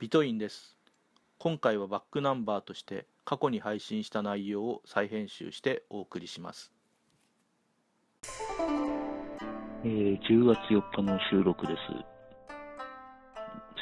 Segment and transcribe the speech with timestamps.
[0.00, 0.76] ビトインです。
[1.38, 6.72] 今回はバックナンバーとして過去に配信した内容を再編集してお送りします。
[9.82, 11.78] えー、10月4日の収録です。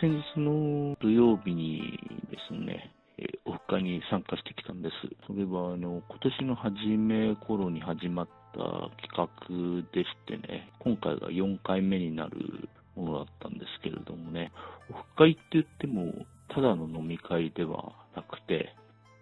[0.01, 1.99] 先日の土曜日に
[2.31, 4.95] ですね、えー、オフ会に参加してきたんです。
[5.27, 8.59] それはあの今年の初め頃に始まった
[9.07, 9.27] 企画
[9.93, 13.27] でしてね今回が4回目になるものだっ
[15.17, 16.13] 会って言っても、
[16.49, 18.75] ただの飲み会ではなくて、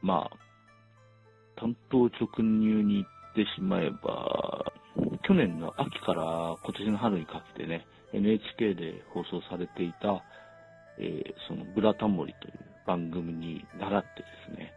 [0.03, 4.73] まあ、担当直入に行ってしまえば、
[5.27, 10.23] 去年の秋から今年の春にかけてね、NHK で放送されていた、
[10.99, 12.55] えー、そのブラタモリという
[12.87, 14.73] 番組に倣ってですね、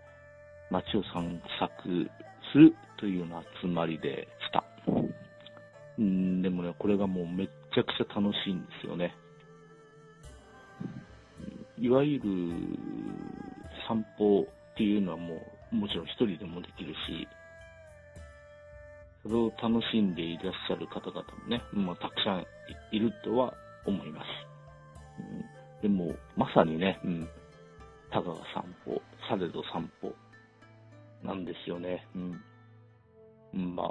[0.72, 2.10] 街を散策
[2.52, 4.64] するというような集まりでした。
[6.00, 9.14] うんでもね、これがもうめっちゃくちゃ楽しいんですよね。
[11.80, 12.24] いわゆる
[13.88, 14.42] 散歩
[14.74, 15.42] っていうのはも
[15.72, 17.28] う、もちろん一人でもできるし、
[19.24, 22.46] それを楽しんでいらっしゃる方々もね、まあ、たくさん
[22.92, 23.54] いるとは
[23.86, 24.26] 思います。
[25.82, 27.28] うん、でも、まさにね、うん、
[28.12, 30.14] たかが散歩、されど散歩
[31.24, 32.08] なんですよね。
[32.16, 33.88] うん、まあ、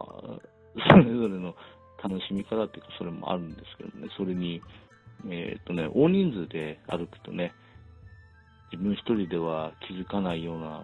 [0.90, 1.54] それぞれの
[2.02, 4.62] 楽しみ方っていうか、それもあるんですけどね、それに、
[5.28, 7.52] えっ、ー、とね、大人数で歩くとね、
[8.72, 10.82] 自分一人では気づかないような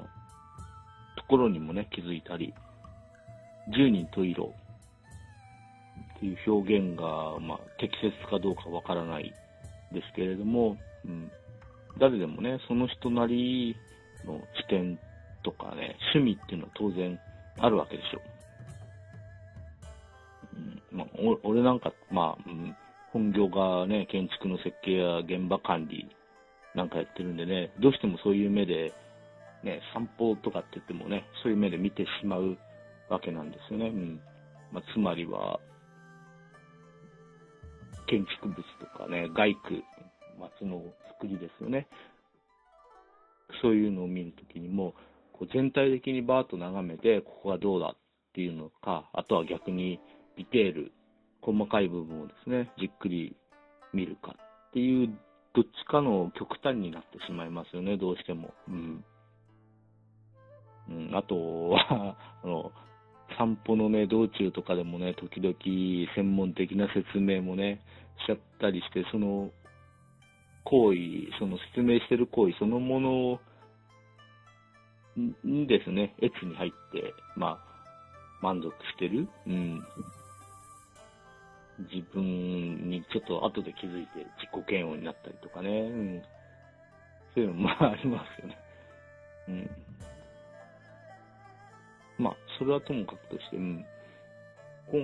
[1.16, 2.54] ところにもね、気づいたり、
[3.74, 4.52] 十人十色
[6.16, 9.32] っていう表現が、まあ、適切かどうかわからない
[9.92, 11.30] ですけれども、うん、
[11.98, 13.76] 誰でもね、その人なり
[14.24, 14.98] の視点
[15.42, 17.18] とかね、趣味っていうのは当然
[17.58, 18.20] あるわけでしょ。
[20.92, 21.06] まあ、
[21.42, 22.76] 俺なんか、まあ、うん、
[23.12, 26.08] 本業がね、建築の設計や現場管理
[26.74, 28.92] なんかやってるんでね、どうしてもそういう目で、
[29.62, 32.56] ね、散歩とかって言ってもね、そういう目で見てしまう
[33.08, 33.86] わけなんですよね。
[33.86, 34.20] うん。
[34.72, 35.60] まあ、つまりは、
[38.06, 39.84] 建築物とかね、外区、
[40.38, 41.86] 街の作りですよね。
[43.62, 44.94] そういうのを見るときにも、
[45.32, 47.96] こう全体的にバーッと眺めて、ここがどうだっ
[48.34, 50.00] ていうのか、あとは逆に、
[50.36, 50.92] ディテール、
[51.42, 53.36] 細かい部分をですね、じっくり
[53.92, 54.36] 見るか
[54.68, 55.10] っていう、
[55.54, 58.54] どっちかの極端になってしまいますよね、どうしても。
[58.68, 59.04] うん。
[60.88, 62.72] うん、あとは あの、
[63.36, 65.54] 散歩のね、道中とかでもね、時々
[66.14, 67.80] 専門的な説明もね、
[68.24, 69.50] しちゃったりして、その
[70.64, 70.98] 行為、
[71.38, 73.40] その説明してる行為そのもの
[75.44, 77.72] にですね、越に入って、まあ、
[78.40, 79.28] 満足してる。
[79.46, 79.82] うん。
[81.90, 86.22] 自分にちょっと後で気づいて自己嫌悪になったりとかね、うん、
[87.34, 88.58] そういうのもありますよね。
[89.48, 89.70] うん。
[92.18, 93.84] まあ、それはともかくとして、うん、
[94.90, 94.98] こ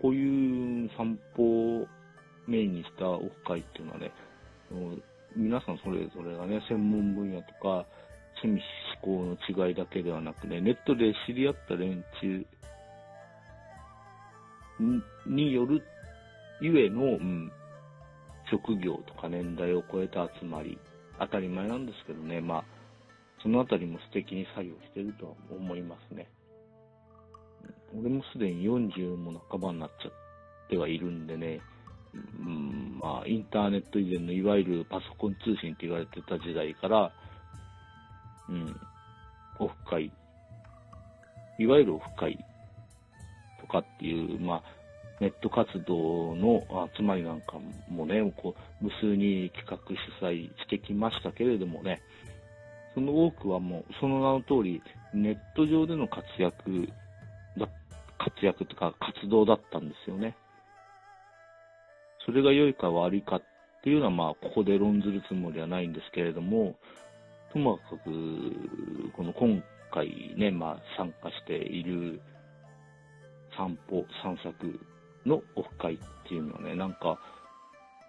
[0.00, 1.86] こういう散歩を
[2.46, 4.12] メインにしたオフ会っていうのはね、
[5.36, 7.86] 皆さんそれぞれがね、専門分野とか、
[8.42, 8.62] 趣味
[9.04, 12.46] 思考の違いだけではなくね、ネットで知り合った連中
[15.26, 15.82] による
[16.62, 17.50] ゆえの、うん、
[18.50, 20.78] 職業とか年代を超えた集まり、
[21.18, 22.64] 当たり前なんですけどね、まあ、
[23.42, 26.28] そのあたりも素敵に作業してるとは思いますね。
[27.98, 30.12] 俺もすでに40も半ばになっちゃっ
[30.70, 31.60] てはいるんでね、
[32.14, 37.12] うん、まあ、インターネット以前のいわゆるパソコン通信って言われてた時代から、
[38.48, 38.76] うん、
[39.58, 40.12] オフ会、
[41.58, 42.38] いわゆるオフ会
[43.60, 44.62] とかっていう、まあ、
[45.22, 46.64] ネット活動の
[46.96, 47.52] 集まりなんか
[47.88, 52.02] もね、こう無数に企画主催してきましたけれどもね、
[52.92, 54.82] その多くはもう、その名の通り、
[55.14, 56.88] ネット上での活躍
[57.56, 57.68] だ、
[58.18, 60.36] 活躍とか活動だったんですよね。
[62.26, 63.42] それが良いか悪いかっ
[63.84, 66.74] ていうのは、まあ、ここで論ずるつもりはないんですけれども、
[67.52, 72.20] ともかく、この今回ね、まあ、参加している
[73.56, 74.80] 散歩、散策
[75.26, 75.98] のオフ会っ
[76.28, 77.18] ていうのはね、なんか、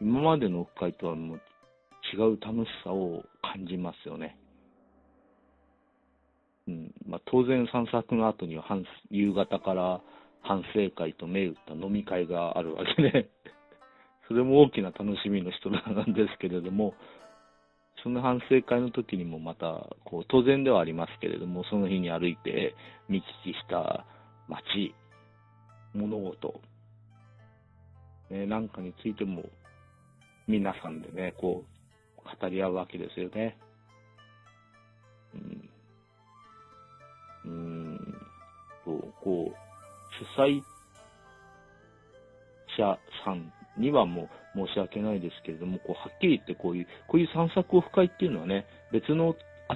[0.01, 1.41] 今までのオフ会とはもう
[2.13, 4.37] 違う楽しさを感じますよね。
[6.67, 8.63] うんまあ、当然散策の後には
[9.09, 10.01] 夕方から
[10.41, 13.29] 反省会と銘打った飲み会があるわけで
[14.27, 16.93] それも大きな楽しみの一つなんですけれども、
[18.01, 22.75] その反省会の時にもまた、こう、当然ではありますけれども、その日に歩いて
[23.07, 24.05] 見聞きした
[24.47, 24.93] 街、
[25.93, 26.61] 物事、
[28.33, 29.43] ね、なんかについても、
[30.47, 31.63] 皆さんでね、こ
[32.17, 33.57] う、語り合うわけですよね。
[35.35, 35.69] うん、
[37.45, 38.15] うん、
[39.21, 39.55] こう、
[40.37, 40.61] 主催
[42.75, 49.35] 者さんにはもう申し訳ないですけれども、こうはっきり言ってこういう、こういう散策オフ会っていうのはね、別の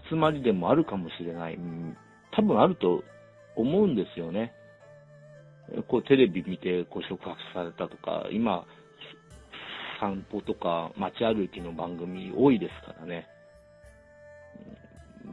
[0.10, 1.56] 集まりでもあるかもしれない。
[1.56, 1.96] うん、
[2.32, 3.04] 多分あると
[3.56, 4.54] 思うんですよね。
[5.88, 8.66] こうテレビ見てこう触発されたとか、今、
[10.00, 13.28] 散歩とか街歩きの番組多いですからね。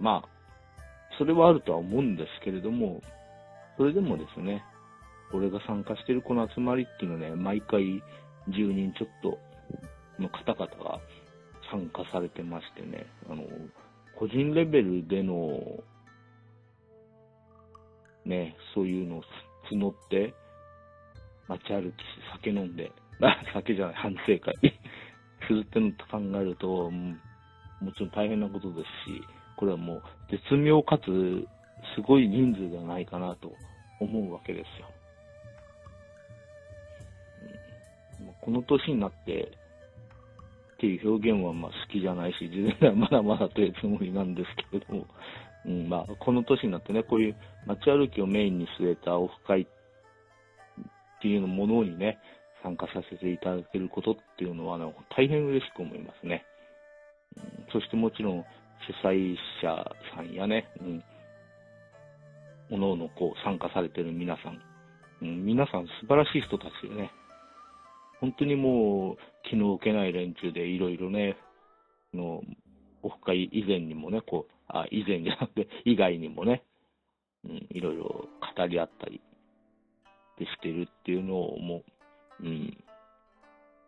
[0.01, 0.29] まあ、
[1.19, 3.01] それはあるとは思うんですけれども、
[3.77, 4.65] それでもですね、
[5.33, 8.03] 俺が参加してるこの集まりっていうのはね、毎回
[8.49, 9.39] 10人ちょっと
[10.21, 11.01] の方々が
[11.71, 13.45] 参加されてましてね、あの、
[14.19, 15.61] 個人レベルでの、
[18.25, 19.23] ね、そういうのを
[19.73, 20.35] 募って、
[21.49, 24.55] 街歩きし、酒飲んで、あ、酒じゃない、反省会。
[25.47, 29.23] するってのと考えると、もちろん大変なことですし、
[29.57, 31.47] これはもう絶妙かつ
[31.95, 33.53] すごい人数じゃないかなと
[34.01, 34.89] 思うわけですよ。
[38.41, 39.51] この年になって
[40.75, 45.07] っていう表現はまあ好きじゃないし、自分ではまだまだというつもりなんですけれども、
[45.67, 49.67] うんまあ、この年になってね、こういう街歩きをメインに据えたオフ会っ
[51.23, 52.19] ていうものにね、
[52.63, 56.45] 参加させていただけることっていうのは、ね、大変嬉しく思いますね。
[56.49, 56.55] うん
[57.73, 58.45] そしてもちろん
[59.03, 61.05] 主催者さんやね、うん、
[62.71, 64.61] おのおのこう参加されてる皆さん、
[65.23, 67.11] うん、皆さん素晴らしい人たちでね、
[68.21, 69.17] 本当にもう
[69.49, 71.37] 気の置けない連中でいろいろね、
[72.13, 72.43] の
[73.03, 76.65] オフ会以前にもね、こう、あ、以前じゃなくて以外にもね、
[77.45, 78.05] うん、いろいろ
[78.57, 79.21] 語り合ったり
[80.39, 81.83] でしてるっていうのをも
[82.41, 82.77] う、うん、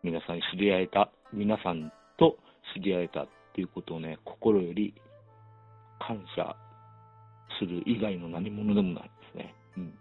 [0.03, 2.37] 皆さん知り合えた、皆さんと
[2.75, 4.95] 知り合えたっていうことをね、心より
[5.99, 6.55] 感謝
[7.59, 9.55] する以外の何者でもないですね。
[9.77, 9.95] うん。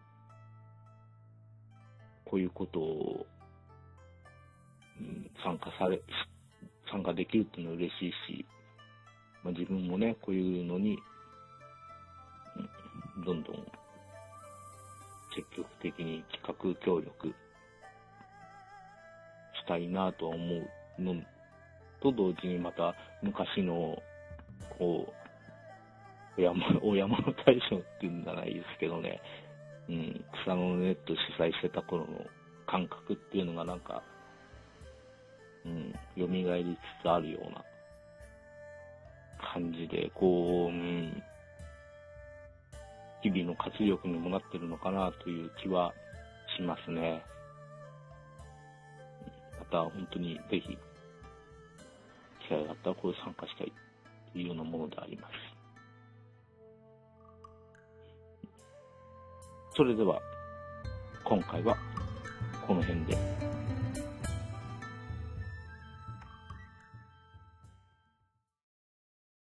[2.25, 3.25] こういうことを、
[4.99, 6.01] うん、参加され、
[6.91, 8.44] 参加できるっていうのは嬉しいし、
[9.45, 10.97] まあ、自分もね、こういうのに、
[13.23, 13.55] どんどん
[15.35, 17.33] 積極的に企画協力し
[19.67, 20.45] たいなとは思
[20.97, 21.21] うの
[22.01, 23.95] と同時にまた昔の、
[24.79, 25.13] こ
[26.37, 29.21] う、お山 お山の大将っていうんじゃないですけどね、
[29.87, 32.25] うん、草のネット主催してた頃の
[32.65, 34.01] 感覚っていうのがなんか、
[35.65, 37.63] うん、蘇りつつあるような
[39.55, 41.23] 感じで、こう、うん、
[43.23, 45.93] 日々の活力にもなってるのかなという気は
[46.57, 47.23] しますね。
[49.57, 50.77] また本当にぜひ、
[52.41, 53.71] 機会があったらこれ参加したい
[54.33, 55.33] というようなものであります。
[59.73, 60.19] それでは、
[61.23, 61.77] 今回は
[62.67, 63.54] この辺で。